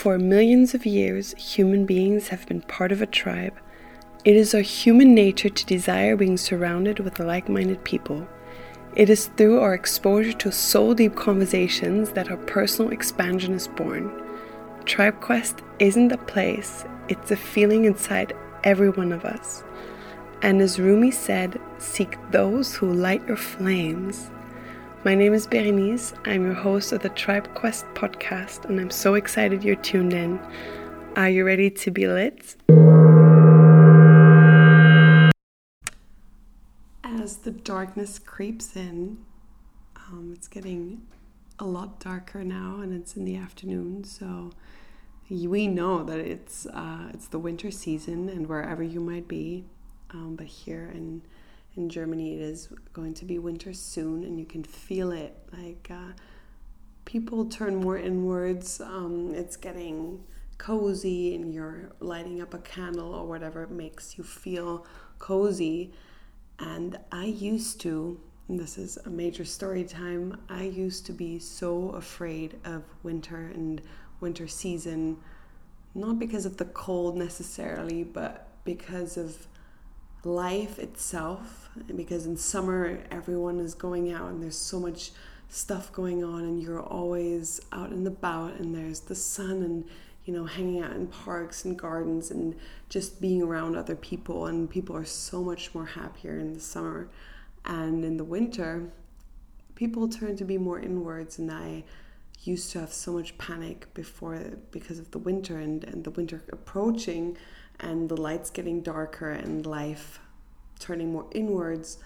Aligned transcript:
For 0.00 0.16
millions 0.16 0.72
of 0.72 0.86
years, 0.86 1.34
human 1.34 1.84
beings 1.84 2.28
have 2.28 2.46
been 2.46 2.62
part 2.62 2.90
of 2.90 3.02
a 3.02 3.06
tribe. 3.06 3.52
It 4.24 4.34
is 4.34 4.54
our 4.54 4.62
human 4.62 5.14
nature 5.14 5.50
to 5.50 5.66
desire 5.66 6.16
being 6.16 6.38
surrounded 6.38 7.00
with 7.00 7.18
like 7.18 7.50
minded 7.50 7.84
people. 7.84 8.26
It 8.96 9.10
is 9.10 9.26
through 9.36 9.60
our 9.60 9.74
exposure 9.74 10.32
to 10.32 10.50
soul 10.50 10.94
deep 10.94 11.16
conversations 11.16 12.12
that 12.12 12.30
our 12.30 12.38
personal 12.38 12.92
expansion 12.92 13.52
is 13.52 13.68
born. 13.68 14.10
Tribe 14.86 15.20
Quest 15.20 15.58
isn't 15.80 16.12
a 16.12 16.16
place, 16.16 16.86
it's 17.10 17.30
a 17.30 17.36
feeling 17.36 17.84
inside 17.84 18.32
every 18.64 18.88
one 18.88 19.12
of 19.12 19.26
us. 19.26 19.62
And 20.40 20.62
as 20.62 20.80
Rumi 20.80 21.10
said, 21.10 21.60
seek 21.76 22.16
those 22.30 22.74
who 22.74 22.90
light 22.90 23.28
your 23.28 23.36
flames. 23.36 24.30
My 25.02 25.14
name 25.14 25.32
is 25.32 25.46
Berenice. 25.46 26.12
I'm 26.26 26.44
your 26.44 26.52
host 26.52 26.92
of 26.92 27.00
the 27.00 27.08
Tribe 27.08 27.54
Quest 27.54 27.86
podcast, 27.94 28.66
and 28.66 28.78
I'm 28.78 28.90
so 28.90 29.14
excited 29.14 29.64
you're 29.64 29.76
tuned 29.76 30.12
in. 30.12 30.38
Are 31.16 31.30
you 31.30 31.46
ready 31.46 31.70
to 31.70 31.90
be 31.90 32.06
lit? 32.06 32.54
As 37.02 37.38
the 37.38 37.50
darkness 37.50 38.18
creeps 38.18 38.76
in, 38.76 39.24
um, 39.96 40.34
it's 40.36 40.48
getting 40.48 41.00
a 41.58 41.64
lot 41.64 41.98
darker 41.98 42.44
now, 42.44 42.80
and 42.82 42.92
it's 42.92 43.16
in 43.16 43.24
the 43.24 43.36
afternoon, 43.36 44.04
so 44.04 44.50
we 45.30 45.66
know 45.66 46.04
that 46.04 46.18
it's 46.18 46.66
uh, 46.66 47.08
it's 47.14 47.28
the 47.28 47.38
winter 47.38 47.70
season, 47.70 48.28
and 48.28 48.48
wherever 48.48 48.82
you 48.82 49.00
might 49.00 49.26
be, 49.26 49.64
um, 50.10 50.36
but 50.36 50.46
here 50.46 50.90
in 50.92 51.22
in 51.76 51.88
Germany 51.88 52.34
it 52.34 52.40
is 52.40 52.68
going 52.92 53.14
to 53.14 53.24
be 53.24 53.38
winter 53.38 53.72
soon, 53.72 54.24
and 54.24 54.38
you 54.38 54.46
can 54.46 54.64
feel 54.64 55.12
it. 55.12 55.36
Like 55.52 55.88
uh, 55.90 56.12
people 57.04 57.44
turn 57.46 57.76
more 57.76 57.98
inwards. 57.98 58.80
Um, 58.80 59.32
it's 59.34 59.56
getting 59.56 60.22
cozy, 60.58 61.34
and 61.34 61.54
you're 61.54 61.92
lighting 62.00 62.40
up 62.40 62.54
a 62.54 62.58
candle 62.58 63.14
or 63.14 63.26
whatever 63.26 63.66
makes 63.68 64.18
you 64.18 64.24
feel 64.24 64.86
cozy. 65.18 65.92
And 66.58 66.98
I 67.10 67.24
used 67.24 67.80
to, 67.82 68.20
this 68.48 68.76
is 68.76 68.98
a 69.06 69.10
major 69.10 69.44
story 69.44 69.84
time, 69.84 70.36
I 70.48 70.64
used 70.64 71.06
to 71.06 71.12
be 71.12 71.38
so 71.38 71.90
afraid 71.90 72.58
of 72.64 72.84
winter 73.02 73.50
and 73.54 73.80
winter 74.20 74.46
season, 74.46 75.16
not 75.94 76.18
because 76.18 76.44
of 76.44 76.58
the 76.58 76.66
cold 76.66 77.16
necessarily, 77.16 78.04
but 78.04 78.48
because 78.64 79.16
of 79.16 79.46
life 80.24 80.78
itself 80.78 81.70
because 81.96 82.26
in 82.26 82.36
summer 82.36 83.00
everyone 83.10 83.58
is 83.58 83.74
going 83.74 84.12
out 84.12 84.28
and 84.30 84.42
there's 84.42 84.58
so 84.58 84.78
much 84.78 85.12
stuff 85.48 85.92
going 85.92 86.22
on 86.22 86.40
and 86.44 86.62
you're 86.62 86.82
always 86.82 87.60
out 87.72 87.90
and 87.90 88.06
about 88.06 88.54
and 88.54 88.74
there's 88.74 89.00
the 89.00 89.14
sun 89.14 89.62
and 89.62 89.84
you 90.24 90.32
know 90.32 90.44
hanging 90.44 90.82
out 90.82 90.92
in 90.92 91.06
parks 91.06 91.64
and 91.64 91.78
gardens 91.78 92.30
and 92.30 92.54
just 92.88 93.20
being 93.20 93.42
around 93.42 93.76
other 93.76 93.96
people 93.96 94.46
and 94.46 94.68
people 94.68 94.94
are 94.94 95.04
so 95.04 95.42
much 95.42 95.74
more 95.74 95.86
happier 95.86 96.38
in 96.38 96.52
the 96.52 96.60
summer. 96.60 97.08
And 97.64 98.04
in 98.04 98.16
the 98.16 98.24
winter 98.24 98.90
people 99.74 100.08
turn 100.08 100.36
to 100.36 100.44
be 100.44 100.58
more 100.58 100.78
inwards 100.78 101.38
and 101.38 101.50
i 101.50 101.82
used 102.44 102.70
to 102.72 102.80
have 102.80 102.92
so 102.92 103.12
much 103.12 103.36
panic 103.38 103.92
before 103.94 104.38
because 104.70 104.98
of 104.98 105.10
the 105.10 105.18
winter 105.18 105.58
and, 105.58 105.84
and 105.84 106.04
the 106.04 106.10
winter 106.10 106.42
approaching 106.52 107.36
and 107.80 108.08
the 108.08 108.16
lights 108.16 108.50
getting 108.50 108.82
darker 108.82 109.30
and 109.30 109.66
life 109.66 110.20
turning 110.78 111.12
more 111.12 111.26
inwards 111.32 111.98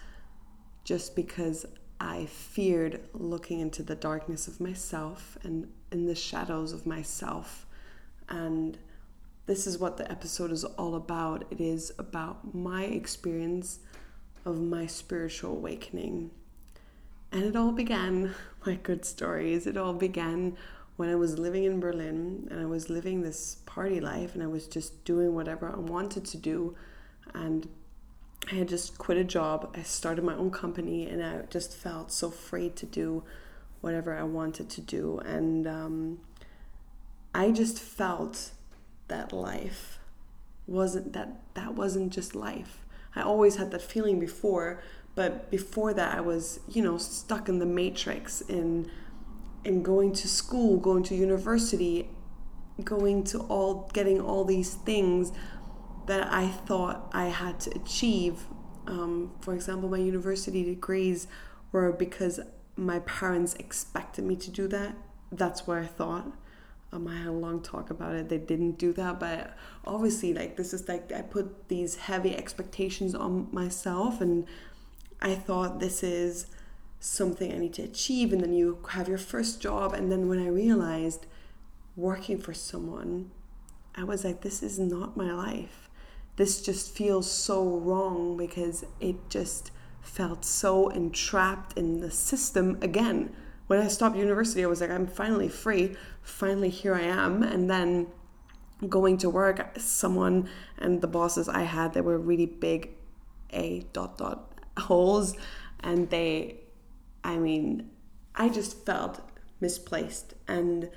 just 0.83 1.15
because 1.15 1.65
I 1.99 2.25
feared 2.25 3.01
looking 3.13 3.59
into 3.59 3.83
the 3.83 3.95
darkness 3.95 4.47
of 4.47 4.59
myself 4.59 5.37
and 5.43 5.71
in 5.91 6.05
the 6.05 6.15
shadows 6.15 6.73
of 6.73 6.85
myself. 6.85 7.65
And 8.29 8.77
this 9.45 9.65
is 9.65 9.77
what 9.79 9.97
the 9.97 10.09
episode 10.11 10.51
is 10.51 10.63
all 10.63 10.95
about. 10.95 11.45
It 11.51 11.61
is 11.61 11.91
about 11.97 12.53
my 12.53 12.83
experience 12.83 13.79
of 14.43 14.61
my 14.61 14.85
spiritual 14.85 15.51
awakening. 15.51 16.31
And 17.31 17.43
it 17.43 17.55
all 17.55 17.71
began, 17.71 18.33
my 18.65 18.75
good 18.75 19.05
stories, 19.05 19.65
it 19.65 19.77
all 19.77 19.93
began 19.93 20.57
when 20.97 21.09
I 21.09 21.15
was 21.15 21.37
living 21.37 21.65
in 21.65 21.79
Berlin 21.79 22.47
and 22.49 22.59
I 22.59 22.65
was 22.65 22.89
living 22.89 23.21
this 23.21 23.57
party 23.65 23.99
life 23.99 24.33
and 24.33 24.43
I 24.43 24.47
was 24.47 24.67
just 24.67 25.03
doing 25.03 25.35
whatever 25.35 25.69
I 25.69 25.77
wanted 25.77 26.25
to 26.25 26.37
do. 26.37 26.75
And 27.33 27.67
I 28.51 28.55
had 28.55 28.69
just 28.69 28.97
quit 28.97 29.17
a 29.17 29.23
job. 29.23 29.75
I 29.75 29.81
started 29.81 30.23
my 30.23 30.35
own 30.35 30.51
company 30.51 31.07
and 31.09 31.23
I 31.23 31.41
just 31.49 31.75
felt 31.75 32.11
so 32.11 32.29
free 32.29 32.69
to 32.71 32.85
do 32.85 33.23
whatever 33.81 34.15
I 34.17 34.23
wanted 34.23 34.69
to 34.69 34.81
do. 34.81 35.19
And 35.19 35.67
um, 35.67 36.19
I 37.33 37.51
just 37.51 37.79
felt 37.79 38.51
that 39.07 39.33
life 39.33 39.99
wasn't 40.67 41.13
that 41.13 41.41
that 41.53 41.75
wasn't 41.75 42.11
just 42.11 42.35
life. 42.35 42.85
I 43.15 43.21
always 43.21 43.57
had 43.57 43.71
that 43.71 43.81
feeling 43.81 44.19
before, 44.19 44.81
but 45.13 45.51
before 45.51 45.93
that 45.93 46.17
I 46.17 46.21
was, 46.21 46.59
you 46.67 46.81
know, 46.81 46.97
stuck 46.97 47.47
in 47.47 47.59
the 47.59 47.65
matrix 47.65 48.41
in 48.41 48.89
in 49.65 49.83
going 49.83 50.13
to 50.13 50.27
school, 50.27 50.77
going 50.77 51.03
to 51.03 51.15
university, 51.15 52.07
going 52.83 53.23
to 53.25 53.39
all 53.39 53.89
getting 53.93 54.21
all 54.21 54.45
these 54.45 54.75
things 54.75 55.31
that 56.07 56.31
I 56.31 56.47
thought 56.47 57.09
I 57.13 57.25
had 57.25 57.59
to 57.61 57.71
achieve. 57.71 58.45
Um, 58.87 59.31
for 59.41 59.53
example, 59.53 59.89
my 59.89 59.97
university 59.97 60.63
degrees 60.63 61.27
were 61.71 61.91
because 61.91 62.39
my 62.75 62.99
parents 62.99 63.55
expected 63.55 64.25
me 64.25 64.35
to 64.35 64.51
do 64.51 64.67
that. 64.67 64.95
That's 65.31 65.65
what 65.65 65.79
I 65.79 65.85
thought. 65.85 66.31
Um, 66.91 67.07
I 67.07 67.17
had 67.17 67.27
a 67.27 67.31
long 67.31 67.61
talk 67.61 67.89
about 67.89 68.13
it. 68.13 68.29
They 68.29 68.37
didn't 68.37 68.77
do 68.77 68.93
that, 68.93 69.19
but 69.19 69.57
obviously, 69.83 70.33
like 70.33 70.55
this 70.55 70.73
is 70.73 70.87
like 70.87 71.11
I 71.11 71.23
put 71.23 71.67
these 71.67 71.95
heavy 71.95 72.35
expectations 72.35 73.15
on 73.15 73.47
myself, 73.51 74.21
and 74.21 74.45
I 75.21 75.35
thought 75.35 75.79
this 75.79 76.03
is 76.03 76.45
something 76.99 77.51
I 77.51 77.57
need 77.57 77.73
to 77.75 77.83
achieve, 77.83 78.33
and 78.33 78.41
then 78.41 78.53
you 78.53 78.79
have 78.89 79.07
your 79.07 79.17
first 79.17 79.61
job. 79.61 79.93
And 79.93 80.11
then 80.11 80.27
when 80.27 80.39
I 80.39 80.47
realized 80.47 81.25
working 81.95 82.39
for 82.39 82.53
someone, 82.53 83.31
I 83.95 84.03
was 84.03 84.25
like, 84.25 84.41
this 84.41 84.61
is 84.61 84.79
not 84.79 85.15
my 85.15 85.31
life. 85.31 85.89
This 86.35 86.61
just 86.61 86.93
feels 86.93 87.29
so 87.31 87.77
wrong 87.77 88.35
because 88.35 88.83
it 88.99 89.29
just 89.29 89.71
felt 90.01 90.43
so 90.43 90.89
entrapped 90.89 91.77
in 91.77 92.01
the 92.01 92.11
system 92.11 92.77
again. 92.81 93.33
When 93.67 93.79
I 93.79 93.87
stopped 93.87 94.17
university, 94.17 94.63
I 94.63 94.67
was 94.67 94.81
like, 94.81 94.91
I'm 94.91 95.07
finally 95.07 95.47
free. 95.47 95.95
Finally, 96.21 96.69
here 96.69 96.93
I 96.93 97.03
am. 97.03 97.41
And 97.41 97.69
then 97.69 98.07
going 98.89 99.17
to 99.19 99.29
work, 99.29 99.71
someone 99.77 100.49
and 100.77 101.01
the 101.01 101.07
bosses 101.07 101.47
I 101.47 101.63
had, 101.63 101.93
they 101.93 102.01
were 102.01 102.19
really 102.19 102.45
big 102.45 102.89
A 103.53 103.85
dot 103.93 104.17
dot 104.17 104.51
holes. 104.77 105.35
And 105.79 106.09
they 106.09 106.59
I 107.25 107.37
mean, 107.37 107.89
I 108.35 108.49
just 108.49 108.85
felt 108.85 109.19
misplaced 109.59 110.35
and 110.47 110.91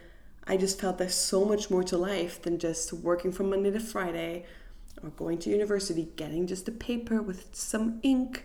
I 0.46 0.58
just 0.58 0.78
felt 0.78 0.98
there's 0.98 1.14
so 1.14 1.44
much 1.44 1.70
more 1.70 1.82
to 1.84 1.96
life 1.96 2.42
than 2.42 2.58
just 2.58 2.92
working 2.92 3.32
from 3.32 3.48
Monday 3.48 3.70
to 3.70 3.80
Friday 3.80 4.44
or 5.02 5.08
going 5.08 5.38
to 5.38 5.50
university, 5.50 6.08
getting 6.16 6.46
just 6.46 6.68
a 6.68 6.72
paper 6.72 7.22
with 7.22 7.54
some 7.54 7.98
ink 8.02 8.44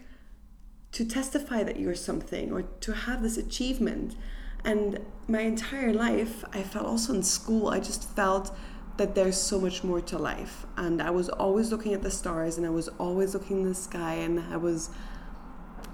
to 0.93 1.03
testify 1.03 1.61
that 1.63 1.77
you're 1.77 1.93
something 1.93 2.53
or 2.53 2.61
to 2.61 2.93
have 2.93 3.21
this 3.21 3.37
achievement. 3.37 4.15
And 4.63 4.99
my 5.27 5.41
entire 5.41 5.91
life, 5.91 6.45
I 6.53 6.63
felt 6.63 6.85
also 6.85 7.13
in 7.13 7.23
school, 7.23 7.67
I 7.67 7.81
just 7.81 8.09
felt 8.15 8.55
that 8.95 9.13
there's 9.13 9.37
so 9.37 9.59
much 9.59 9.83
more 9.83 9.99
to 9.99 10.17
life. 10.17 10.65
And 10.77 11.01
I 11.01 11.09
was 11.09 11.27
always 11.27 11.69
looking 11.69 11.93
at 11.93 12.01
the 12.01 12.11
stars 12.11 12.57
and 12.57 12.65
I 12.65 12.69
was 12.69 12.87
always 12.87 13.33
looking 13.33 13.61
in 13.61 13.67
the 13.67 13.75
sky 13.75 14.13
and 14.13 14.39
I 14.39 14.55
was 14.55 14.89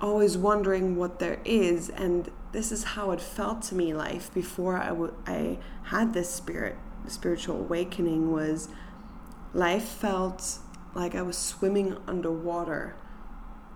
always 0.02 0.38
wondering 0.38 0.96
what 0.96 1.20
there 1.20 1.40
is 1.46 1.90
and 1.90 2.32
this 2.52 2.72
is 2.72 2.84
how 2.84 3.12
it 3.12 3.22
felt 3.22 3.62
to 3.62 3.76
me 3.76 3.94
life 3.94 4.34
before 4.34 4.78
I, 4.78 4.90
w- 4.90 5.14
I 5.28 5.58
had 5.84 6.14
this 6.14 6.30
spirit 6.30 6.76
spiritual 7.08 7.58
awakening 7.58 8.32
was 8.32 8.70
life 9.54 9.84
felt 9.84 10.60
like 10.94 11.16
I 11.16 11.22
was 11.22 11.38
swimming 11.38 11.98
underwater 12.08 12.96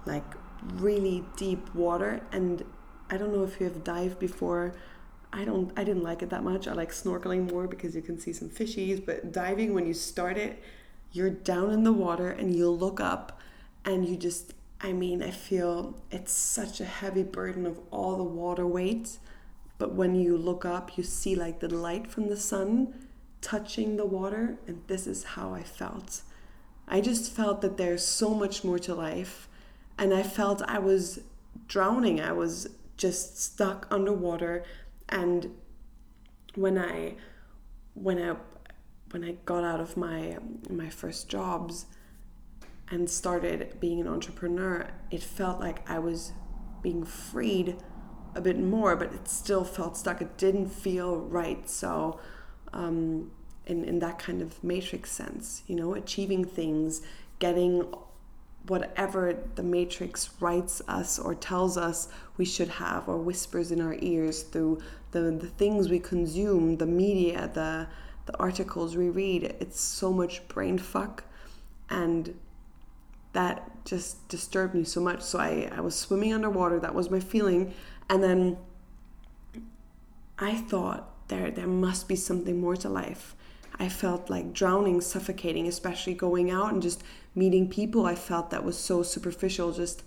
like 0.05 0.25
really 0.73 1.23
deep 1.37 1.73
water 1.73 2.21
and 2.31 2.63
I 3.09 3.17
don't 3.17 3.33
know 3.33 3.43
if 3.43 3.59
you 3.59 3.65
have 3.65 3.83
dived 3.83 4.17
before. 4.19 4.75
I 5.31 5.45
don't 5.45 5.71
I 5.77 5.83
didn't 5.83 6.03
like 6.03 6.21
it 6.21 6.29
that 6.29 6.43
much. 6.43 6.67
I 6.67 6.73
like 6.73 6.91
snorkeling 6.91 7.51
more 7.51 7.67
because 7.67 7.95
you 7.95 8.01
can 8.01 8.19
see 8.19 8.33
some 8.33 8.49
fishies 8.49 9.03
but 9.03 9.31
diving 9.31 9.73
when 9.73 9.85
you 9.85 9.93
start 9.93 10.37
it 10.37 10.61
you're 11.11 11.29
down 11.29 11.69
in 11.71 11.83
the 11.83 11.93
water 11.93 12.29
and 12.29 12.55
you 12.55 12.69
look 12.69 12.99
up 12.99 13.39
and 13.85 14.07
you 14.07 14.17
just 14.17 14.53
I 14.83 14.91
mean, 14.91 15.23
I 15.23 15.31
feel 15.31 15.95
it's 16.11 16.33
such 16.33 16.81
a 16.81 16.85
heavy 16.85 17.23
burden 17.23 17.65
of 17.65 17.79
all 17.89 18.17
the 18.17 18.23
water 18.23 18.67
weight. 18.67 19.17
But 19.77 19.93
when 19.93 20.13
you 20.13 20.37
look 20.37 20.65
up, 20.65 20.97
you 20.97 21.03
see 21.03 21.35
like 21.35 21.61
the 21.61 21.73
light 21.73 22.11
from 22.11 22.27
the 22.27 22.35
sun 22.35 22.93
touching 23.39 23.95
the 23.95 24.05
water, 24.05 24.57
and 24.67 24.83
this 24.87 25.07
is 25.07 25.23
how 25.23 25.53
I 25.53 25.63
felt. 25.63 26.21
I 26.85 26.99
just 26.99 27.31
felt 27.31 27.61
that 27.61 27.77
there's 27.77 28.05
so 28.05 28.33
much 28.33 28.65
more 28.65 28.77
to 28.79 28.93
life, 28.93 29.47
and 29.97 30.13
I 30.13 30.21
felt 30.21 30.61
I 30.63 30.79
was 30.79 31.21
drowning. 31.67 32.19
I 32.19 32.33
was 32.33 32.69
just 32.97 33.41
stuck 33.41 33.87
underwater, 33.89 34.65
and 35.07 35.51
when 36.55 36.77
I 36.77 37.15
when 37.93 38.21
I 38.21 38.35
when 39.11 39.23
I 39.23 39.37
got 39.45 39.63
out 39.63 39.79
of 39.79 39.95
my 39.95 40.37
my 40.69 40.89
first 40.89 41.29
jobs 41.29 41.85
and 42.93 43.09
started 43.09 43.79
being 43.79 43.99
an 43.99 44.07
entrepreneur, 44.07 44.87
it 45.09 45.23
felt 45.23 45.59
like 45.59 45.89
I 45.89 45.97
was 45.97 46.31
being 46.83 47.03
freed 47.03 47.75
a 48.35 48.41
bit 48.41 48.59
more, 48.59 48.95
but 48.95 49.11
it 49.11 49.27
still 49.27 49.63
felt 49.63 49.97
stuck. 49.97 50.21
It 50.21 50.37
didn't 50.37 50.67
feel 50.69 51.17
right. 51.17 51.67
So, 51.67 52.19
um, 52.71 53.31
in 53.65 53.83
in 53.83 53.97
that 53.99 54.19
kind 54.19 54.41
of 54.43 54.63
matrix 54.63 55.11
sense, 55.11 55.63
you 55.65 55.75
know, 55.75 55.95
achieving 55.95 56.45
things, 56.45 57.01
getting 57.39 57.91
whatever 58.67 59.39
the 59.55 59.63
matrix 59.63 60.29
writes 60.39 60.79
us 60.87 61.17
or 61.17 61.33
tells 61.33 61.77
us 61.77 62.09
we 62.37 62.45
should 62.45 62.69
have 62.69 63.09
or 63.09 63.17
whispers 63.17 63.71
in 63.71 63.81
our 63.81 63.97
ears 64.01 64.43
through 64.43 64.79
the, 65.11 65.19
the 65.19 65.47
things 65.47 65.89
we 65.89 65.99
consume 65.99 66.77
the 66.77 66.85
media 66.85 67.51
the 67.53 67.85
the 68.25 68.37
articles 68.37 68.95
we 68.95 69.09
read 69.09 69.43
it's 69.59 69.81
so 69.81 70.13
much 70.13 70.47
brain 70.47 70.77
fuck 70.77 71.25
and 71.89 72.33
that 73.33 73.69
just 73.85 74.27
disturbed 74.29 74.73
me 74.73 74.83
so 74.83 75.01
much. 75.01 75.21
So 75.21 75.39
I, 75.39 75.69
I 75.75 75.81
was 75.81 75.95
swimming 75.95 76.33
underwater. 76.33 76.79
That 76.79 76.95
was 76.95 77.09
my 77.09 77.19
feeling. 77.19 77.73
And 78.09 78.23
then 78.23 78.57
i 80.39 80.55
thought 80.55 81.27
there 81.27 81.51
there 81.51 81.67
must 81.67 82.07
be 82.07 82.15
something 82.15 82.59
more 82.59 82.75
to 82.75 82.89
life. 82.89 83.35
I 83.79 83.89
felt 83.89 84.29
like 84.29 84.53
drowning 84.53 85.01
suffocating 85.01 85.67
especially 85.67 86.13
going 86.13 86.51
out 86.51 86.73
and 86.73 86.81
just 86.81 87.03
meeting 87.35 87.69
people 87.69 88.05
I 88.05 88.15
felt 88.15 88.49
that 88.51 88.63
was 88.63 88.77
so 88.77 89.03
superficial, 89.03 89.71
just 89.71 90.03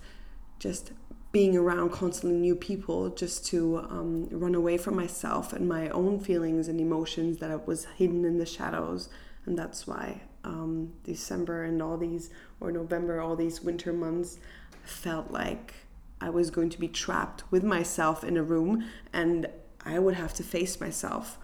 just 0.59 0.91
being 1.31 1.57
around 1.57 1.91
constantly 1.91 2.39
new 2.39 2.55
people 2.55 3.09
just 3.09 3.45
to 3.47 3.79
um, 3.79 4.27
run 4.31 4.55
away 4.55 4.77
from 4.77 4.95
myself 4.95 5.53
and 5.53 5.67
my 5.67 5.89
own 5.89 6.19
feelings 6.19 6.67
and 6.67 6.79
emotions 6.79 7.37
that 7.39 7.67
was 7.67 7.85
hidden 7.97 8.23
in 8.25 8.37
the 8.37 8.45
shadows. 8.45 9.09
And 9.45 9.57
that's 9.57 9.85
why 9.85 10.21
um, 10.47 10.93
december 11.03 11.63
and 11.63 11.81
all 11.81 11.97
these 11.97 12.29
or 12.59 12.71
november 12.71 13.19
all 13.19 13.35
these 13.35 13.61
winter 13.61 13.93
months 13.93 14.39
felt 14.83 15.31
like 15.31 15.73
i 16.21 16.29
was 16.29 16.49
going 16.49 16.69
to 16.69 16.79
be 16.79 16.87
trapped 16.87 17.43
with 17.51 17.63
myself 17.63 18.23
in 18.23 18.37
a 18.37 18.43
room 18.43 18.83
and 19.11 19.47
i 19.85 19.99
would 19.99 20.15
have 20.15 20.33
to 20.33 20.43
face 20.43 20.79
myself 20.79 21.37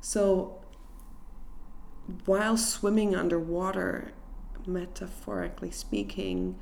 so 0.00 0.60
while 2.24 2.56
swimming 2.56 3.14
underwater 3.14 4.12
metaphorically 4.66 5.70
speaking, 5.70 6.58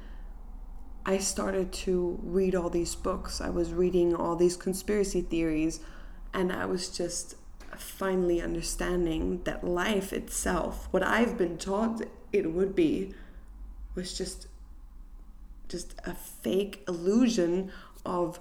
I 1.07 1.19
started 1.19 1.73
to 1.73 2.19
read 2.23 2.55
all 2.55 2.71
these 2.71 2.95
books. 2.95 3.41
I 3.41 3.51
was 3.51 3.73
reading 3.73 4.15
all 4.15 4.37
these 4.37 4.57
conspiracy 4.57 5.23
theories, 5.23 5.81
and 6.35 6.53
I 6.53 6.67
was 6.67 6.89
just 6.89 7.37
finally 7.77 8.41
understanding 8.41 9.43
that 9.45 9.65
life 9.65 10.13
itself, 10.13 10.89
what 10.91 11.03
I've 11.03 11.37
been 11.37 11.59
taught 11.59 12.03
it 12.33 12.53
would 12.53 12.75
be, 12.75 13.15
was 13.95 14.17
just 14.17 14.49
just 15.69 15.95
a 16.07 16.15
fake 16.15 16.83
illusion 16.89 17.71
of 18.07 18.41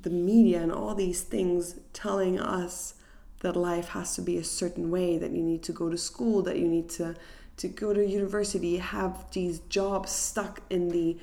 the 0.00 0.10
media 0.10 0.62
and 0.62 0.70
all 0.70 0.94
these 0.94 1.22
things 1.22 1.80
telling 1.92 2.38
us 2.38 2.94
that 3.40 3.56
life 3.56 3.88
has 3.88 4.14
to 4.14 4.22
be 4.22 4.36
a 4.36 4.44
certain 4.44 4.88
way, 4.90 5.18
that 5.18 5.32
you 5.32 5.42
need 5.42 5.62
to 5.64 5.72
go 5.72 5.90
to 5.90 5.98
school, 5.98 6.42
that 6.42 6.58
you 6.58 6.68
need 6.68 6.88
to 6.88 7.14
to 7.58 7.68
go 7.68 7.92
to 7.92 8.06
university, 8.06 8.78
have 8.78 9.30
these 9.32 9.58
jobs 9.68 10.10
stuck 10.10 10.62
in 10.70 10.88
the 10.88 11.18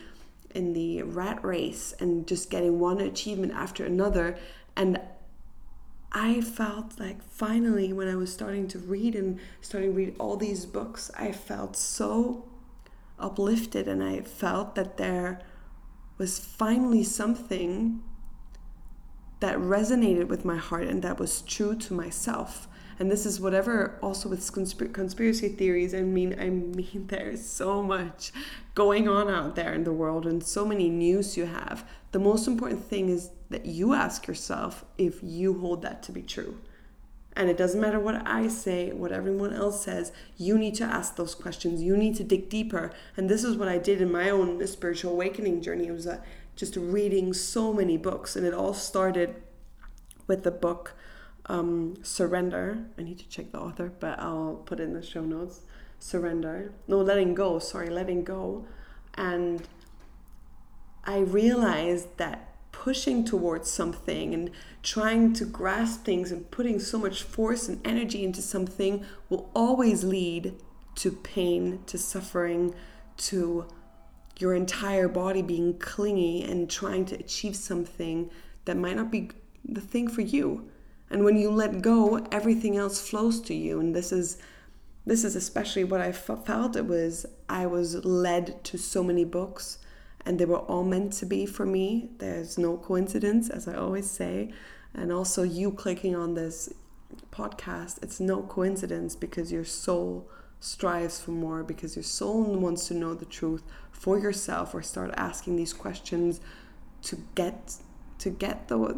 in 0.54 0.74
the 0.74 1.02
rat 1.04 1.44
race 1.44 1.94
and 2.00 2.28
just 2.28 2.50
getting 2.50 2.80
one 2.80 3.00
achievement 3.00 3.54
after 3.54 3.86
another. 3.86 4.38
And 4.76 5.00
I 6.12 6.42
felt 6.42 7.00
like 7.00 7.22
finally 7.24 7.94
when 7.94 8.08
I 8.08 8.16
was 8.16 8.34
starting 8.34 8.68
to 8.70 8.80
read 8.80 9.16
and 9.16 9.40
starting 9.62 9.92
to 9.92 9.96
read 9.96 10.16
all 10.20 10.38
these 10.38 10.66
books, 10.66 11.12
I 11.18 11.32
felt 11.32 11.76
so 11.76 12.48
uplifted 13.20 13.88
and 13.88 14.04
I 14.04 14.22
felt 14.22 14.76
that 14.76 14.98
there 14.98 15.42
was 16.18 16.40
finally 16.40 17.04
something 17.04 18.02
that 19.40 19.58
resonated 19.58 20.28
with 20.28 20.44
my 20.44 20.58
heart 20.58 20.88
and 20.88 21.02
that 21.04 21.20
was 21.20 21.42
true 21.42 21.76
to 21.76 21.94
myself. 21.94 22.68
And 22.98 23.10
this 23.10 23.26
is 23.26 23.40
whatever 23.40 23.98
also 24.02 24.28
with 24.28 24.42
conspir- 24.42 24.94
conspiracy 24.94 25.48
theories 25.48 25.94
i 25.96 26.02
mean 26.02 26.36
i 26.38 26.50
mean 26.50 27.06
there's 27.08 27.46
so 27.46 27.82
much 27.82 28.34
going 28.76 29.08
on 29.08 29.30
out 29.30 29.56
there 29.56 29.74
in 29.74 29.86
the 29.86 29.94
world 29.94 30.26
and 30.26 30.44
so 30.44 30.66
many 30.66 30.90
news 30.90 31.36
you 31.36 31.46
have. 31.46 31.86
The 32.12 32.20
most 32.20 32.48
important 32.48 32.84
thing 32.86 33.10
is 33.10 33.30
that 33.50 33.66
you 33.66 33.94
ask 33.94 34.28
yourself 34.28 34.86
if 34.98 35.20
you 35.24 35.60
hold 35.60 35.82
that 35.82 36.04
to 36.04 36.12
be 36.12 36.22
true 36.22 36.60
and 37.40 37.50
it 37.50 37.56
doesn't 37.56 37.80
matter 37.80 38.02
what 38.02 38.28
I 38.28 38.50
say, 38.50 38.92
what 38.92 39.14
everyone 39.14 39.54
else 39.54 39.84
says, 39.84 40.12
you 40.36 40.58
need 40.58 40.76
to 40.76 40.84
ask 40.84 41.16
those 41.16 41.36
questions. 41.36 41.82
You 41.82 41.96
need 41.96 42.16
to 42.16 42.24
dig 42.26 42.50
deeper. 42.50 42.92
And 43.16 43.30
this 43.30 43.46
is 43.46 43.56
what 43.56 43.70
I 43.70 43.78
did 43.78 44.02
in 44.02 44.12
my 44.12 44.30
own 44.30 44.66
spiritual 44.68 45.14
awakening 45.14 45.62
journey. 45.62 45.88
It 45.88 45.94
was 45.94 46.06
a, 46.06 46.22
just 46.58 46.76
reading 46.76 47.34
so 47.34 47.72
many 47.72 47.96
books. 47.96 48.36
And 48.36 48.46
it 48.46 48.54
all 48.54 48.74
started 48.74 49.42
with 50.28 50.44
the 50.44 50.52
book 50.52 50.96
um, 51.46 51.96
Surrender. 52.04 52.86
I 52.98 53.04
need 53.04 53.20
to 53.20 53.30
check 53.30 53.54
the 53.54 53.60
author, 53.60 53.94
but 54.00 54.20
I'll 54.20 54.62
put 54.66 54.82
in 54.82 54.94
the 54.94 55.02
show 55.02 55.22
notes. 55.22 55.62
Surrender. 55.98 56.74
No, 56.90 56.98
letting 56.98 57.36
go. 57.36 57.60
Sorry, 57.60 57.90
letting 57.90 58.26
go. 58.26 58.66
And 59.14 59.66
I 61.06 61.20
realized 61.20 62.18
that 62.18 62.49
pushing 62.80 63.26
towards 63.26 63.70
something 63.70 64.34
and 64.34 64.50
trying 64.82 65.34
to 65.34 65.44
grasp 65.44 66.06
things 66.06 66.32
and 66.32 66.50
putting 66.50 66.80
so 66.80 66.98
much 66.98 67.24
force 67.24 67.68
and 67.68 67.86
energy 67.86 68.24
into 68.24 68.42
something 68.42 69.04
will 69.28 69.52
always 69.54 70.06
lead 70.06 70.54
to 70.96 71.12
pain, 71.12 71.84
to 71.86 71.98
suffering, 71.98 72.74
to 73.18 73.66
your 74.38 74.56
entire 74.56 75.10
body 75.10 75.42
being 75.42 75.78
clingy 75.78 76.42
and 76.42 76.70
trying 76.70 77.04
to 77.04 77.16
achieve 77.16 77.54
something 77.54 78.32
that 78.64 78.78
might 78.78 78.96
not 78.96 79.12
be 79.12 79.30
the 79.66 79.82
thing 79.82 80.08
for 80.08 80.22
you. 80.22 80.72
And 81.10 81.26
when 81.26 81.36
you 81.36 81.52
let 81.52 81.82
go, 81.82 82.26
everything 82.32 82.78
else 82.78 83.06
flows 83.06 83.42
to 83.42 83.54
you. 83.54 83.82
And 83.82 83.94
this 83.94 84.14
is 84.14 84.38
this 85.06 85.26
is 85.26 85.36
especially 85.36 85.84
what 85.84 86.00
I 86.00 86.14
felt. 86.14 86.78
It 86.78 86.86
was 86.86 87.26
I 87.50 87.66
was 87.66 88.06
led 88.06 88.64
to 88.64 88.78
so 88.78 89.04
many 89.04 89.26
books, 89.26 89.80
and 90.26 90.40
they 90.40 90.46
were 90.46 90.60
all 90.60 90.84
meant 90.84 91.14
to 91.14 91.26
be 91.26 91.46
for 91.46 91.66
me. 91.66 92.10
There's 92.18 92.58
no 92.58 92.78
coincidence, 92.78 93.50
as 93.50 93.68
I 93.68 93.76
always 93.76 94.10
say. 94.10 94.52
And 94.94 95.12
also, 95.12 95.44
you 95.44 95.72
clicking 95.72 96.16
on 96.16 96.34
this 96.34 96.74
podcast, 97.32 98.02
it's 98.04 98.20
no 98.20 98.42
coincidence 98.44 99.16
because 99.16 99.52
your 99.52 99.66
soul 99.66 100.30
strives 100.60 101.22
for 101.22 101.32
more, 101.32 101.64
because 101.64 101.96
your 101.96 102.04
soul 102.04 102.44
wants 102.44 102.88
to 102.88 102.94
know 102.94 103.14
the 103.14 103.26
truth 103.26 103.64
for 103.92 104.20
yourself, 104.20 104.74
or 104.74 104.82
start 104.82 105.14
asking 105.16 105.56
these 105.56 105.74
questions 105.74 106.42
to 107.04 107.18
get 107.36 107.76
to 108.18 108.30
get 108.30 108.68
the 108.68 108.98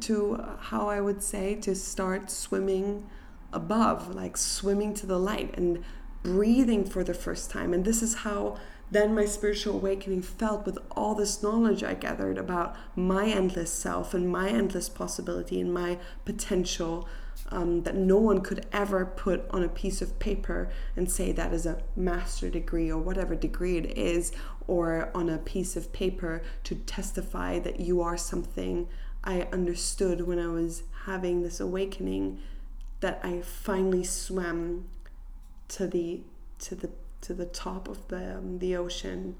to 0.00 0.44
how 0.60 0.88
I 0.88 1.00
would 1.00 1.22
say 1.22 1.54
to 1.56 1.74
start 1.74 2.30
swimming 2.30 3.08
above, 3.52 4.14
like 4.14 4.36
swimming 4.36 4.94
to 4.94 5.06
the 5.06 5.18
light 5.18 5.54
and 5.56 5.82
breathing 6.22 6.84
for 6.84 7.02
the 7.02 7.14
first 7.14 7.50
time. 7.50 7.72
And 7.72 7.84
this 7.84 8.02
is 8.02 8.16
how 8.16 8.58
then 8.90 9.14
my 9.14 9.24
spiritual 9.24 9.74
awakening 9.74 10.22
felt 10.22 10.66
with 10.66 10.78
all 10.90 11.14
this 11.14 11.42
knowledge 11.42 11.84
I 11.84 11.94
gathered 11.94 12.38
about 12.38 12.74
my 12.96 13.26
endless 13.26 13.72
self 13.72 14.14
and 14.14 14.28
my 14.28 14.48
endless 14.48 14.88
possibility 14.88 15.60
and 15.60 15.72
my 15.72 15.98
potential 16.24 17.08
um, 17.50 17.82
that 17.82 17.94
no 17.94 18.16
one 18.16 18.40
could 18.40 18.66
ever 18.72 19.04
put 19.04 19.48
on 19.50 19.62
a 19.62 19.68
piece 19.68 20.02
of 20.02 20.18
paper 20.18 20.70
and 20.96 21.10
say 21.10 21.32
that 21.32 21.52
is 21.52 21.66
a 21.66 21.82
master 21.96 22.48
degree 22.50 22.90
or 22.90 22.98
whatever 22.98 23.34
degree 23.34 23.76
it 23.76 23.96
is, 23.96 24.32
or 24.66 25.10
on 25.14 25.28
a 25.28 25.38
piece 25.38 25.76
of 25.76 25.92
paper 25.92 26.42
to 26.64 26.74
testify 26.74 27.58
that 27.58 27.80
you 27.80 28.00
are 28.00 28.16
something. 28.16 28.88
I 29.24 29.48
understood 29.52 30.26
when 30.26 30.38
I 30.38 30.46
was 30.46 30.84
having 31.06 31.42
this 31.42 31.60
awakening 31.60 32.40
that 33.00 33.20
I 33.22 33.40
finally 33.40 34.04
swam 34.04 34.86
to 35.68 35.86
the 35.86 36.22
to 36.60 36.74
the 36.74 36.90
to 37.22 37.34
the 37.34 37.46
top 37.46 37.88
of 37.88 38.08
the 38.08 38.36
um, 38.36 38.58
the 38.58 38.76
ocean 38.76 39.36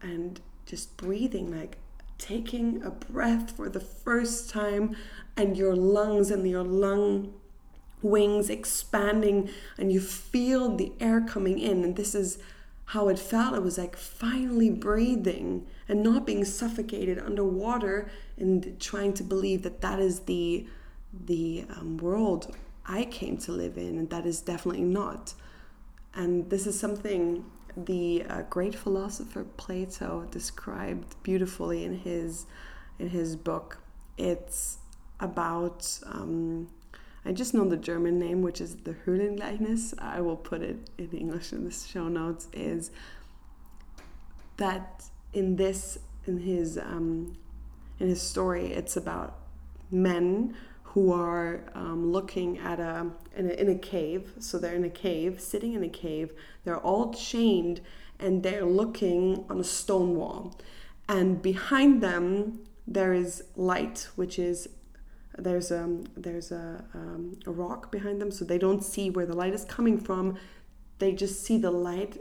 and 0.00 0.40
just 0.66 0.96
breathing 0.96 1.56
like 1.58 1.78
taking 2.18 2.82
a 2.82 2.90
breath 2.90 3.50
for 3.50 3.68
the 3.68 3.80
first 3.80 4.48
time 4.48 4.96
and 5.36 5.56
your 5.56 5.74
lungs 5.74 6.30
and 6.30 6.48
your 6.48 6.62
lung 6.62 7.32
wings 8.02 8.50
expanding 8.50 9.48
and 9.78 9.92
you 9.92 10.00
feel 10.00 10.76
the 10.76 10.92
air 11.00 11.20
coming 11.20 11.58
in. 11.58 11.82
And 11.82 11.96
this 11.96 12.14
is 12.14 12.38
how 12.86 13.08
it 13.08 13.18
felt. 13.18 13.54
It 13.54 13.62
was 13.62 13.78
like 13.78 13.96
finally 13.96 14.70
breathing 14.70 15.66
and 15.88 16.02
not 16.02 16.26
being 16.26 16.44
suffocated 16.44 17.18
underwater 17.18 18.10
and 18.36 18.76
trying 18.78 19.14
to 19.14 19.22
believe 19.22 19.62
that 19.62 19.80
that 19.80 19.98
is 19.98 20.20
the 20.20 20.66
the 21.26 21.64
um, 21.76 21.96
world 21.98 22.56
i 22.86 23.04
came 23.04 23.36
to 23.36 23.52
live 23.52 23.78
in 23.78 23.98
and 23.98 24.10
that 24.10 24.26
is 24.26 24.40
definitely 24.40 24.82
not 24.82 25.32
and 26.14 26.48
this 26.50 26.66
is 26.66 26.78
something 26.78 27.44
the 27.76 28.24
uh, 28.28 28.42
great 28.42 28.74
philosopher 28.74 29.44
Plato 29.56 30.26
described 30.30 31.16
beautifully 31.22 31.84
in 31.84 31.98
his 31.98 32.46
in 32.98 33.08
his 33.08 33.34
book. 33.34 33.78
It's 34.16 34.78
about 35.18 35.98
um, 36.06 36.68
I 37.24 37.32
just 37.32 37.54
know 37.54 37.64
the 37.64 37.76
German 37.76 38.18
name, 38.18 38.42
which 38.42 38.60
is 38.60 38.76
the 38.76 38.94
Höhlengleichnis. 39.06 39.94
I 39.98 40.20
will 40.20 40.36
put 40.36 40.62
it 40.62 40.76
in 40.98 41.10
English 41.10 41.52
in 41.52 41.64
the 41.64 41.72
show 41.72 42.08
notes. 42.08 42.48
Is 42.52 42.90
that 44.58 45.04
in 45.32 45.56
this 45.56 45.98
in 46.26 46.38
his 46.38 46.78
um, 46.78 47.36
in 47.98 48.08
his 48.08 48.22
story, 48.22 48.72
it's 48.72 48.96
about 48.96 49.36
men 49.90 50.54
who 50.94 51.12
are 51.12 51.64
um, 51.74 52.12
looking 52.12 52.56
at 52.58 52.78
a 52.78 53.10
in, 53.36 53.50
a 53.50 53.54
in 53.54 53.68
a 53.68 53.74
cave. 53.74 54.32
So 54.38 54.58
they're 54.58 54.76
in 54.76 54.84
a 54.84 54.90
cave, 54.90 55.40
sitting 55.40 55.72
in 55.72 55.82
a 55.82 55.88
cave. 55.88 56.32
They're 56.62 56.78
all 56.78 57.12
chained, 57.12 57.80
and 58.20 58.44
they're 58.44 58.64
looking 58.64 59.44
on 59.50 59.58
a 59.58 59.64
stone 59.64 60.14
wall. 60.14 60.56
And 61.08 61.42
behind 61.42 62.00
them, 62.00 62.60
there 62.86 63.12
is 63.12 63.42
light, 63.56 64.08
which 64.14 64.38
is 64.38 64.68
there's 65.36 65.72
a 65.72 65.98
there's 66.16 66.52
a, 66.52 66.84
um, 66.94 67.40
a 67.44 67.50
rock 67.50 67.90
behind 67.90 68.20
them, 68.20 68.30
so 68.30 68.44
they 68.44 68.58
don't 68.58 68.84
see 68.84 69.10
where 69.10 69.26
the 69.26 69.34
light 69.34 69.52
is 69.52 69.64
coming 69.64 69.98
from. 69.98 70.38
They 71.00 71.10
just 71.12 71.42
see 71.44 71.58
the 71.58 71.72
light 71.72 72.18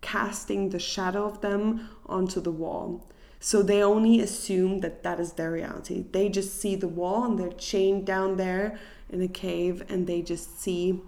casting 0.00 0.70
the 0.70 0.80
shadow 0.80 1.24
of 1.24 1.40
them 1.40 1.88
onto 2.06 2.40
the 2.40 2.50
wall. 2.50 3.08
So 3.44 3.62
they 3.62 3.82
only 3.82 4.20
assume 4.20 4.80
that 4.80 5.02
that 5.02 5.20
is 5.20 5.34
their 5.34 5.50
reality. 5.50 6.06
They 6.10 6.30
just 6.30 6.58
see 6.58 6.76
the 6.76 6.88
wall 6.88 7.26
and 7.26 7.38
they're 7.38 7.52
chained 7.52 8.06
down 8.06 8.38
there 8.38 8.78
in 9.10 9.20
a 9.20 9.28
cave 9.28 9.84
and 9.90 10.06
they 10.06 10.22
just 10.22 10.58
see 10.58 11.02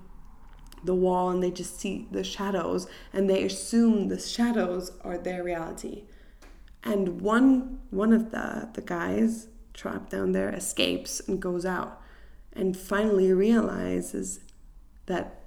the 0.84 0.94
wall 0.94 1.30
and 1.30 1.42
they 1.42 1.50
just 1.50 1.80
see 1.80 2.06
the 2.10 2.22
shadows 2.22 2.88
and 3.10 3.30
they 3.30 3.42
assume 3.42 4.08
the 4.08 4.20
shadows 4.20 4.92
are 5.00 5.16
their 5.16 5.42
reality. 5.42 6.02
And 6.84 7.22
one 7.22 7.80
one 7.88 8.12
of 8.12 8.32
the 8.32 8.68
the 8.74 8.82
guys 8.82 9.48
trapped 9.72 10.10
down 10.10 10.32
there 10.32 10.50
escapes 10.50 11.20
and 11.26 11.40
goes 11.40 11.64
out 11.64 12.02
and 12.52 12.76
finally 12.76 13.32
realizes 13.32 14.40
that 15.06 15.40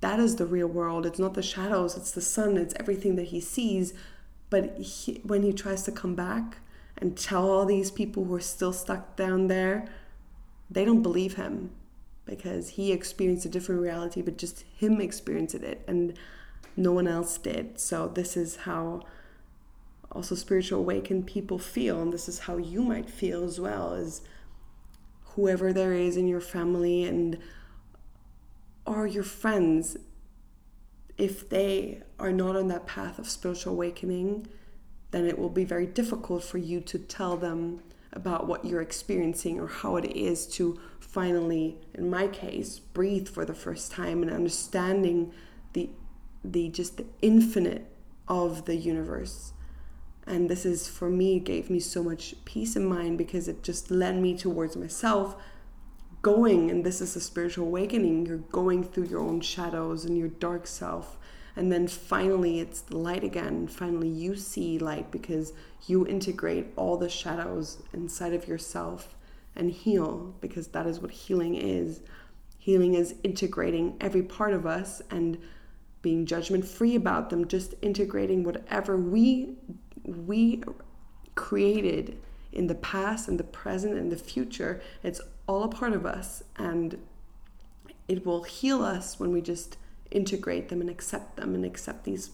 that 0.00 0.18
is 0.18 0.36
the 0.36 0.46
real 0.46 0.66
world. 0.66 1.06
It's 1.06 1.20
not 1.20 1.34
the 1.34 1.42
shadows, 1.42 1.96
it's 1.96 2.10
the 2.10 2.20
sun, 2.20 2.56
it's 2.56 2.74
everything 2.80 3.14
that 3.14 3.26
he 3.26 3.40
sees 3.40 3.94
but 4.50 4.78
he, 4.78 5.20
when 5.24 5.42
he 5.42 5.52
tries 5.52 5.82
to 5.84 5.92
come 5.92 6.14
back 6.14 6.58
and 6.98 7.16
tell 7.16 7.48
all 7.48 7.66
these 7.66 7.90
people 7.90 8.24
who 8.24 8.34
are 8.34 8.40
still 8.40 8.72
stuck 8.72 9.16
down 9.16 9.48
there, 9.48 9.86
they 10.70 10.84
don't 10.84 11.02
believe 11.02 11.34
him 11.34 11.70
because 12.24 12.70
he 12.70 12.92
experienced 12.92 13.46
a 13.46 13.48
different 13.48 13.80
reality, 13.80 14.22
but 14.22 14.36
just 14.36 14.64
him 14.76 15.00
experienced 15.00 15.54
it 15.54 15.84
and 15.86 16.18
no 16.76 16.92
one 16.92 17.06
else 17.06 17.38
did. 17.38 17.78
So, 17.78 18.08
this 18.08 18.36
is 18.36 18.56
how 18.56 19.02
also 20.12 20.34
spiritual 20.34 20.80
awakened 20.80 21.26
people 21.26 21.58
feel, 21.58 22.00
and 22.00 22.12
this 22.12 22.28
is 22.28 22.40
how 22.40 22.56
you 22.56 22.82
might 22.82 23.08
feel 23.08 23.44
as 23.44 23.60
well 23.60 23.94
as 23.94 24.22
whoever 25.34 25.72
there 25.72 25.92
is 25.92 26.16
in 26.16 26.26
your 26.26 26.40
family 26.40 27.04
and 27.04 27.38
or 28.86 29.06
your 29.06 29.24
friends 29.24 29.96
if 31.18 31.48
they 31.48 32.02
are 32.18 32.32
not 32.32 32.56
on 32.56 32.68
that 32.68 32.86
path 32.86 33.18
of 33.18 33.28
spiritual 33.28 33.72
awakening, 33.72 34.46
then 35.10 35.26
it 35.26 35.38
will 35.38 35.50
be 35.50 35.64
very 35.64 35.86
difficult 35.86 36.44
for 36.44 36.58
you 36.58 36.80
to 36.80 36.98
tell 36.98 37.36
them 37.36 37.80
about 38.12 38.46
what 38.46 38.64
you're 38.64 38.82
experiencing 38.82 39.60
or 39.60 39.66
how 39.66 39.96
it 39.96 40.04
is 40.16 40.46
to 40.46 40.78
finally, 41.00 41.78
in 41.94 42.10
my 42.10 42.26
case, 42.26 42.78
breathe 42.78 43.28
for 43.28 43.44
the 43.44 43.54
first 43.54 43.92
time 43.92 44.22
and 44.22 44.30
understanding 44.30 45.32
the 45.72 45.90
the 46.44 46.68
just 46.68 46.96
the 46.96 47.06
infinite 47.22 47.86
of 48.28 48.64
the 48.66 48.76
universe. 48.76 49.52
And 50.26 50.48
this 50.48 50.66
is 50.66 50.88
for 50.88 51.08
me 51.08 51.38
gave 51.38 51.70
me 51.70 51.80
so 51.80 52.02
much 52.02 52.34
peace 52.44 52.76
in 52.76 52.86
mind 52.86 53.18
because 53.18 53.48
it 53.48 53.62
just 53.62 53.90
led 53.90 54.16
me 54.16 54.36
towards 54.36 54.76
myself 54.76 55.36
going 56.26 56.70
and 56.70 56.84
this 56.84 57.00
is 57.00 57.14
a 57.14 57.20
spiritual 57.20 57.66
awakening 57.66 58.26
you're 58.26 58.38
going 58.62 58.82
through 58.82 59.04
your 59.04 59.20
own 59.20 59.40
shadows 59.40 60.04
and 60.04 60.18
your 60.18 60.28
dark 60.28 60.66
self 60.66 61.16
and 61.54 61.70
then 61.70 61.86
finally 61.86 62.60
it's 62.60 62.80
the 62.80 62.96
light 62.96 63.24
again 63.24 63.66
finally 63.66 64.08
you 64.08 64.34
see 64.34 64.78
light 64.78 65.10
because 65.10 65.52
you 65.86 66.06
integrate 66.06 66.66
all 66.76 66.96
the 66.96 67.08
shadows 67.08 67.82
inside 67.92 68.32
of 68.32 68.48
yourself 68.48 69.16
and 69.56 69.70
heal 69.70 70.34
because 70.40 70.68
that 70.68 70.86
is 70.86 71.00
what 71.00 71.10
healing 71.10 71.54
is. 71.54 72.02
Healing 72.58 72.94
is 72.94 73.14
integrating 73.24 73.96
every 74.00 74.22
part 74.22 74.52
of 74.52 74.66
us 74.66 75.00
and 75.10 75.38
being 76.02 76.26
judgment 76.26 76.64
free 76.64 76.94
about 76.94 77.30
them 77.30 77.48
just 77.48 77.74
integrating 77.82 78.44
whatever 78.44 78.96
we 78.96 79.56
we 80.04 80.62
created 81.34 82.18
in 82.52 82.68
the 82.68 82.74
past 82.76 83.28
and 83.28 83.40
the 83.40 83.44
present 83.44 83.96
and 83.96 84.12
the 84.12 84.16
future. 84.16 84.80
It's 85.02 85.20
all 85.46 85.62
a 85.62 85.68
part 85.68 85.92
of 85.92 86.04
us 86.04 86.42
and 86.56 86.98
it 88.08 88.24
will 88.24 88.42
heal 88.42 88.82
us 88.82 89.18
when 89.18 89.32
we 89.32 89.40
just 89.40 89.76
integrate 90.10 90.68
them 90.68 90.80
and 90.80 90.90
accept 90.90 91.36
them 91.36 91.54
and 91.54 91.64
accept 91.64 92.04
these 92.04 92.30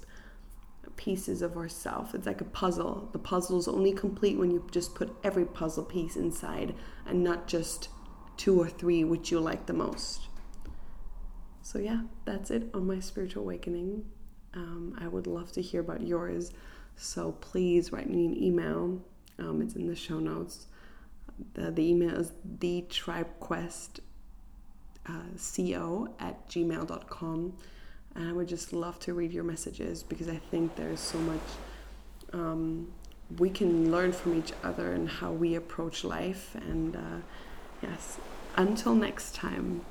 pieces 0.96 1.42
of 1.42 1.56
ourself. 1.56 2.14
It's 2.14 2.26
like 2.26 2.40
a 2.40 2.44
puzzle. 2.44 3.08
The 3.12 3.18
puzzle 3.18 3.58
is 3.58 3.68
only 3.68 3.92
complete 3.92 4.38
when 4.38 4.50
you 4.50 4.66
just 4.70 4.94
put 4.94 5.14
every 5.24 5.44
puzzle 5.44 5.84
piece 5.84 6.16
inside 6.16 6.74
and 7.06 7.24
not 7.24 7.46
just 7.46 7.88
two 8.36 8.60
or 8.60 8.68
three 8.68 9.04
which 9.04 9.30
you 9.30 9.40
like 9.40 9.66
the 9.66 9.72
most. 9.72 10.28
So 11.62 11.78
yeah, 11.78 12.02
that's 12.24 12.50
it 12.50 12.68
on 12.74 12.86
my 12.86 13.00
spiritual 13.00 13.44
awakening. 13.44 14.04
Um, 14.54 14.96
I 15.00 15.08
would 15.08 15.26
love 15.26 15.52
to 15.52 15.62
hear 15.62 15.80
about 15.80 16.06
yours. 16.06 16.52
So 16.96 17.32
please 17.32 17.92
write 17.92 18.10
me 18.10 18.26
an 18.26 18.36
email. 18.36 19.00
Um, 19.38 19.62
it's 19.62 19.74
in 19.74 19.86
the 19.86 19.96
show 19.96 20.18
notes. 20.18 20.66
The, 21.54 21.70
the 21.70 21.82
email 21.82 22.14
is 22.14 22.32
the 22.58 22.84
thetribequest 22.88 24.00
uh, 25.06 25.12
co 25.36 26.08
at 26.18 26.48
gmail.com. 26.48 27.52
And 28.14 28.28
I 28.28 28.32
would 28.32 28.48
just 28.48 28.72
love 28.72 28.98
to 29.00 29.14
read 29.14 29.32
your 29.32 29.44
messages 29.44 30.02
because 30.02 30.28
I 30.28 30.36
think 30.36 30.76
there's 30.76 31.00
so 31.00 31.18
much 31.18 31.40
um, 32.32 32.88
we 33.38 33.50
can 33.50 33.90
learn 33.90 34.12
from 34.12 34.38
each 34.38 34.52
other 34.62 34.92
and 34.92 35.08
how 35.08 35.32
we 35.32 35.54
approach 35.54 36.04
life. 36.04 36.54
And 36.54 36.96
uh, 36.96 37.18
yes, 37.82 38.18
until 38.56 38.94
next 38.94 39.34
time. 39.34 39.84